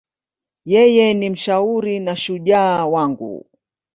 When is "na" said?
1.99-2.15